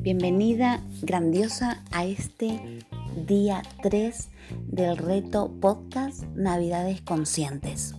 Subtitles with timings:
[0.00, 2.80] Bienvenida grandiosa a este
[3.26, 4.30] día 3
[4.68, 7.94] del reto podcast Navidades Conscientes.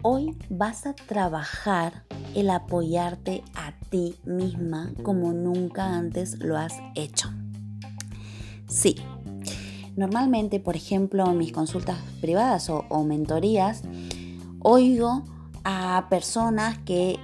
[0.00, 7.30] Hoy vas a trabajar el apoyarte a ti misma como nunca antes lo has hecho.
[8.66, 8.96] Sí,
[9.94, 13.82] normalmente, por ejemplo, en mis consultas privadas o, o mentorías,
[14.60, 15.35] oigo
[15.68, 17.18] a personas que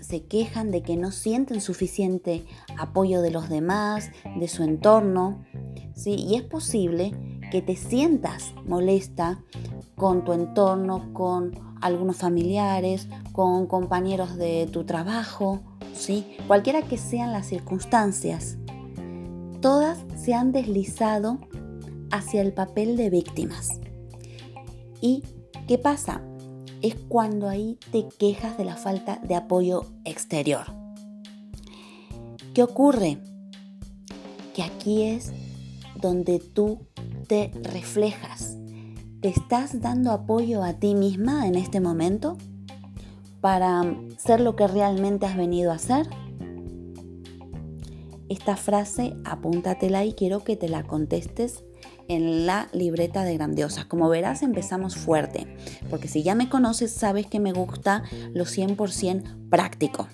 [0.00, 2.44] se quejan de que no sienten suficiente
[2.76, 5.44] apoyo de los demás, de su entorno,
[5.94, 6.16] ¿sí?
[6.16, 7.12] Y es posible
[7.52, 9.44] que te sientas molesta
[9.94, 15.60] con tu entorno, con algunos familiares, con compañeros de tu trabajo,
[15.94, 16.36] ¿sí?
[16.48, 18.58] Cualquiera que sean las circunstancias,
[19.60, 21.38] todas se han deslizado
[22.10, 23.68] hacia el papel de víctimas.
[25.00, 25.22] ¿Y
[25.68, 26.22] qué pasa?
[26.84, 30.66] Es cuando ahí te quejas de la falta de apoyo exterior.
[32.52, 33.22] ¿Qué ocurre?
[34.52, 35.32] Que aquí es
[35.98, 36.80] donde tú
[37.26, 38.58] te reflejas.
[39.22, 42.36] ¿Te estás dando apoyo a ti misma en este momento
[43.40, 43.82] para
[44.18, 46.06] ser lo que realmente has venido a ser?
[48.28, 51.64] Esta frase apúntatela y quiero que te la contestes
[52.08, 53.84] en la libreta de grandiosas.
[53.86, 55.46] Como verás, empezamos fuerte,
[55.90, 58.02] porque si ya me conoces, sabes que me gusta
[58.32, 60.08] lo 100% práctico.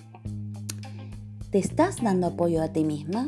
[1.51, 3.27] ¿Te estás dando apoyo a ti misma?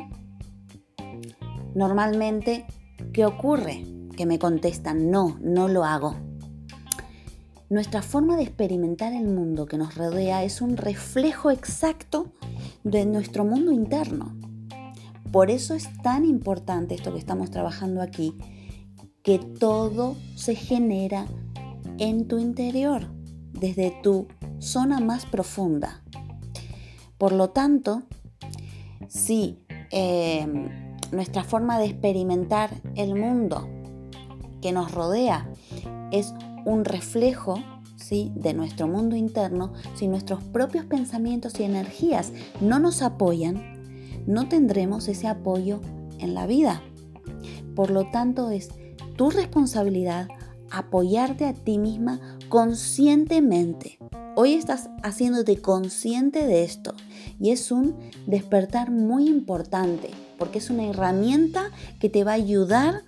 [1.75, 2.65] Normalmente,
[3.11, 3.83] ¿qué ocurre?
[4.15, 6.15] Que me contestan, no, no lo hago.
[7.69, 12.31] Nuestra forma de experimentar el mundo que nos rodea es un reflejo exacto
[12.83, 14.42] de nuestro mundo interno.
[15.33, 18.37] Por eso es tan importante esto que estamos trabajando aquí,
[19.23, 21.25] que todo se genera
[21.97, 23.07] en tu interior,
[23.51, 24.27] desde tu
[24.59, 26.03] zona más profunda.
[27.17, 28.03] Por lo tanto,
[29.07, 30.69] si em,
[31.11, 33.67] nuestra forma de experimentar el mundo
[34.61, 35.49] que nos rodea
[36.11, 36.31] es
[36.63, 37.55] un reflejo
[37.95, 38.31] ¿sí?
[38.35, 43.72] de nuestro mundo interno, si nuestros propios pensamientos y energías no nos apoyan,
[44.25, 45.81] no tendremos ese apoyo
[46.19, 46.81] en la vida.
[47.75, 48.69] Por lo tanto, es
[49.15, 50.27] tu responsabilidad
[50.71, 52.19] apoyarte a ti misma
[52.49, 53.99] conscientemente.
[54.35, 56.95] Hoy estás haciéndote consciente de esto
[57.39, 57.95] y es un
[58.25, 60.09] despertar muy importante
[60.39, 61.69] porque es una herramienta
[61.99, 63.03] que te va a ayudar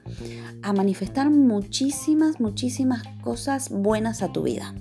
[0.61, 4.75] a manifestar muchísimas, muchísimas cosas buenas a tu vida.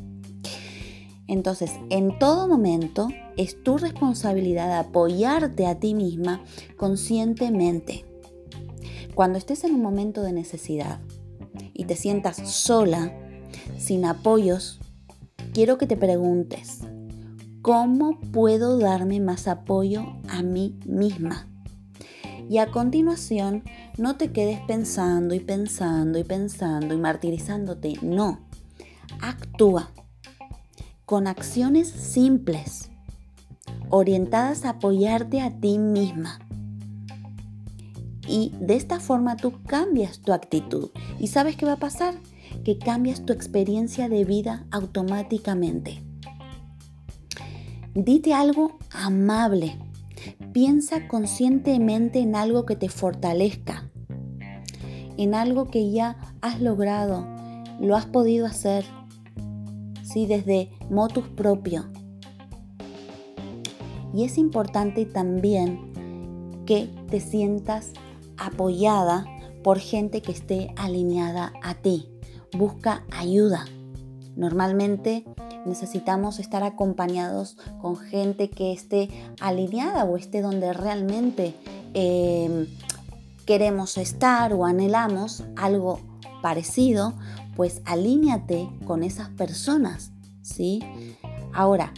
[1.27, 6.43] Entonces, en todo momento es tu responsabilidad apoyarte a ti misma
[6.77, 8.05] conscientemente.
[9.15, 11.01] Cuando estés en un momento de necesidad
[11.73, 13.13] y te sientas sola,
[13.79, 14.81] sin apoyos,
[15.53, 16.81] quiero que te preguntes,
[17.63, 21.49] ¿cómo puedo darme más apoyo a mí misma?
[22.51, 23.63] Y a continuación,
[23.97, 27.95] no te quedes pensando y pensando y pensando y martirizándote.
[28.03, 28.41] No,
[29.23, 29.91] actúa
[31.05, 32.91] con acciones simples,
[33.91, 36.39] orientadas a apoyarte a ti misma.
[38.27, 40.91] Y de esta forma tú cambias tu actitud.
[41.19, 42.15] ¿Y sabes qué va a pasar?
[42.65, 46.03] Que cambias tu experiencia de vida automáticamente.
[47.95, 49.79] Dite algo amable.
[50.53, 53.91] Piensa conscientemente en algo que te fortalezca.
[55.19, 57.27] En algo que ya has logrado,
[57.79, 58.85] lo has podido hacer.
[60.15, 61.85] Desde motus propio.
[64.15, 67.93] Y es importante también que te sientas
[68.37, 69.27] apoyada
[69.65, 72.09] por gente que esté alineada a ti.
[72.57, 73.65] Busca ayuda.
[74.37, 75.25] Normalmente
[75.67, 79.09] necesitamos estar acompañados con gente que esté
[79.41, 81.55] alineada o esté donde realmente
[81.93, 82.67] em,
[83.47, 85.99] queremos estar o anhelamos algo
[86.41, 87.15] parecido,
[87.57, 90.81] pues alíñate con esas personas, ¿sí?
[91.53, 91.93] Ahora,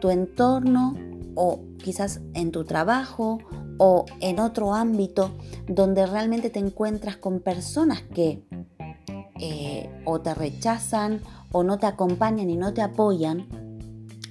[0.00, 0.94] tu entorno
[1.34, 3.38] o quizás en tu trabajo
[3.78, 5.32] o en otro ámbito
[5.66, 8.44] donde realmente te encuentras con personas que
[9.40, 11.22] eh, o te rechazan
[11.52, 13.46] o no te acompañan y no te apoyan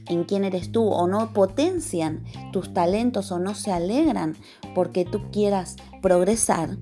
[0.10, 4.36] en quién eres tú o no potencian tus talentos o no se alegran
[4.76, 6.78] porque tú quieras progresar,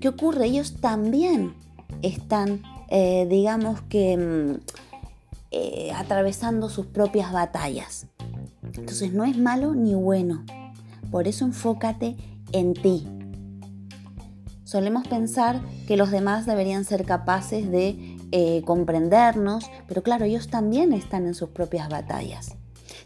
[0.00, 0.46] ¿qué ocurre?
[0.46, 1.54] Ellos también
[2.02, 2.62] están,
[2.94, 4.60] eh, digamos que, mm,
[5.50, 8.06] eh, atravesando sus propias batallas.
[8.62, 10.44] Entonces no es malo ni bueno.
[11.10, 12.16] Por eso enfócate
[12.52, 13.08] en ti.
[14.64, 20.92] Solemos pensar que los demás deberían ser capaces de eh, comprendernos, pero claro, ellos también
[20.92, 22.56] están en sus propias batallas.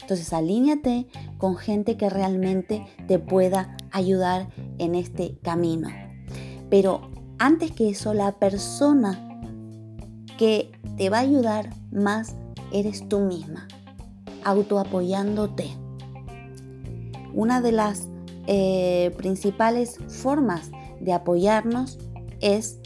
[0.01, 1.07] Entonces, alíñate
[1.37, 4.49] con gente que realmente te pueda ayudar
[4.79, 5.87] en este camino.
[6.69, 7.09] Pero
[7.39, 9.26] antes que eso, la persona
[10.37, 12.35] que te va a ayudar más
[12.71, 13.67] eres tú misma,
[14.43, 15.69] autoapoyándote.
[17.33, 18.07] Una de las
[18.47, 21.99] eh, principales formas de apoyarnos
[22.39, 22.79] es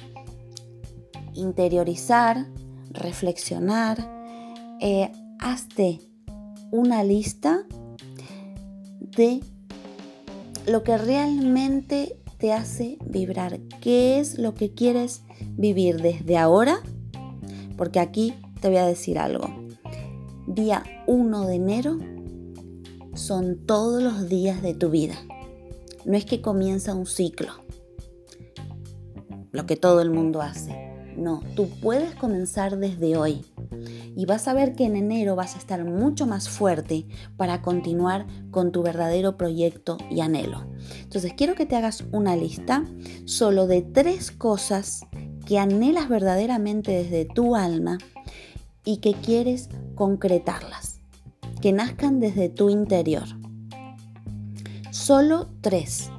[1.33, 2.47] interiorizar,
[2.89, 3.97] reflexionar,
[4.81, 5.99] eh, hazte
[6.71, 7.65] una lista
[8.99, 9.41] de
[10.67, 15.21] lo que realmente te hace vibrar, qué es lo que quieres
[15.57, 16.81] vivir desde ahora,
[17.77, 19.49] porque aquí te voy a decir algo.
[20.47, 21.97] Día 1 de enero
[23.13, 25.15] son todos los días de tu vida.
[26.05, 27.53] No es que comienza un ciclo,
[29.51, 30.91] lo que todo el mundo hace.
[31.15, 33.45] No, tú puedes comenzar desde hoy
[34.15, 37.05] y vas a ver que en enero vas a estar mucho más fuerte
[37.37, 40.65] para continuar con tu verdadero proyecto y anhelo.
[41.01, 42.85] Entonces quiero que te hagas una lista
[43.25, 45.05] solo de tres cosas
[45.45, 47.97] que anhelas verdaderamente desde tu alma
[48.83, 50.99] y que quieres concretarlas,
[51.61, 53.25] que nazcan desde tu interior.
[54.91, 56.09] Solo tres.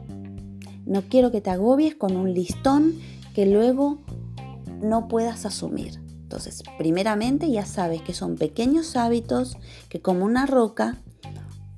[0.87, 2.95] No quiero que te agobies con un listón
[3.35, 3.99] que luego
[4.81, 6.01] no puedas asumir.
[6.23, 9.57] Entonces, primeramente ya sabes que son pequeños hábitos
[9.89, 10.97] que como una roca,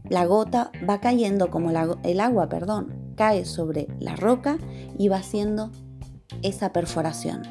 [0.08, 4.58] la gota va cayendo como el agua, perdón, cae sobre la roca
[4.98, 5.70] y va haciendo
[6.42, 7.42] esa perforación.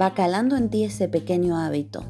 [0.00, 2.04] Va calando en ti ese pequeño hábito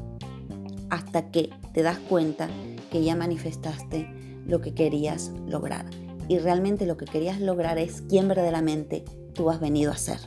[0.89, 2.49] hasta que te das cuenta
[2.91, 4.07] que ya manifestaste
[4.45, 5.85] lo que querías lograr.
[6.27, 10.19] Y realmente lo que querías lograr es quién verdaderamente tú has venido a ser.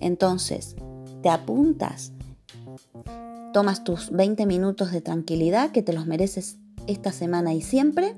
[0.00, 0.76] Entonces,
[1.22, 2.12] te apuntas,
[3.52, 8.14] tomas tus 20 minutos de tranquilidad que te los mereces esta semana y siempre.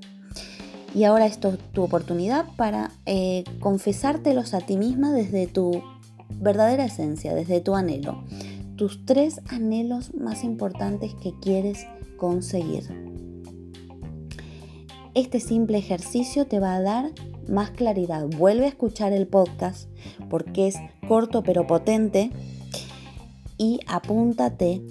[0.94, 5.82] Y ahora esto es tu oportunidad para eh, confesártelos a ti misma desde tu
[6.30, 8.22] verdadera esencia, desde tu anhelo.
[8.76, 11.86] Tus tres anhelos más importantes que quieres
[12.16, 12.84] conseguir.
[15.14, 17.10] Este simple ejercicio te va a dar
[17.48, 18.26] más claridad.
[18.26, 19.88] Vuelve a escuchar el podcast
[20.28, 20.76] porque es
[21.08, 22.30] corto pero potente
[23.56, 24.82] y apúntate,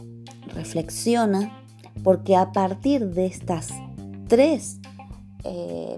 [0.54, 1.62] reflexiona,
[2.04, 3.70] porque a partir de estas
[4.28, 4.80] tres
[5.44, 5.96] eh,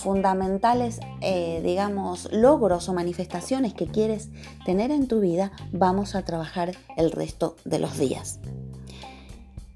[0.00, 4.30] fundamentales, eh, digamos, logros o manifestaciones que quieres
[4.64, 8.40] tener en tu vida, vamos a trabajar el resto de los días.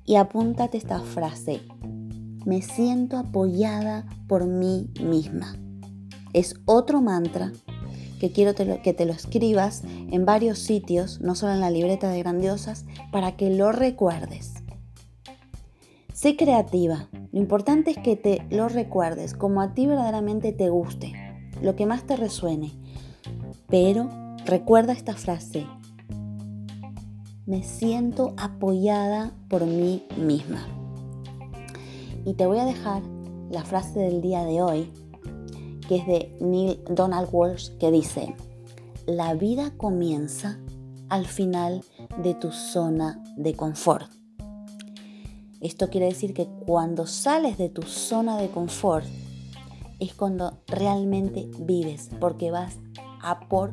[0.04, 1.62] Y apúntate esta frase,
[2.44, 5.56] me siento apoyada por mí misma.
[6.32, 7.52] Es otro mantra
[8.20, 12.20] que quiero que te lo escribas en varios sitios, no solo en la libreta de
[12.20, 14.54] grandiosas, para que lo recuerdes.
[16.12, 17.08] Sé creativa.
[17.34, 21.14] Lo importante es que te lo recuerdes como a ti verdaderamente te guste,
[21.60, 22.70] lo que más te resuene.
[23.66, 24.08] Pero
[24.44, 25.66] recuerda esta frase.
[27.44, 30.64] Me siento apoyada por mí misma.
[32.24, 33.02] Y te voy a dejar
[33.50, 34.92] la frase del día de hoy,
[35.88, 38.32] que es de Neil Donald Walsh, que dice,
[39.06, 40.60] la vida comienza
[41.08, 41.82] al final
[42.22, 44.23] de tu zona de confort.
[45.64, 49.06] Esto quiere decir que cuando sales de tu zona de confort
[49.98, 52.76] es cuando realmente vives, porque vas
[53.22, 53.72] a por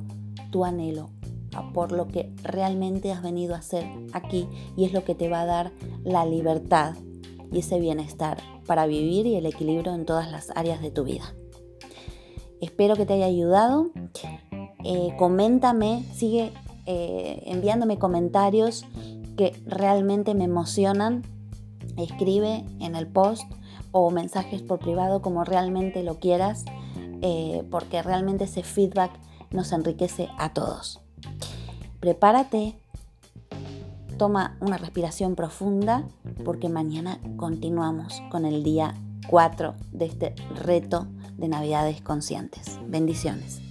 [0.51, 1.09] tu anhelo,
[1.53, 5.27] a por lo que realmente has venido a hacer aquí y es lo que te
[5.27, 5.73] va a dar
[6.05, 6.95] la libertad
[7.51, 11.35] y ese bienestar para vivir y el equilibrio en todas las áreas de tu vida.
[12.61, 13.91] Espero que te haya ayudado.
[14.85, 16.53] Eh, coméntame, sigue
[16.85, 18.85] eh, enviándome comentarios
[19.35, 21.23] que realmente me emocionan.
[22.03, 23.49] Escribe en el post
[23.91, 26.65] o mensajes por privado como realmente lo quieras,
[27.21, 29.11] eh, porque realmente ese feedback
[29.51, 31.01] nos enriquece a todos.
[31.99, 32.75] Prepárate
[34.21, 36.07] Toma una respiración profunda
[36.45, 38.93] porque mañana continuamos con el día
[39.27, 42.77] 4 de este reto de Navidades Conscientes.
[42.85, 43.70] Bendiciones.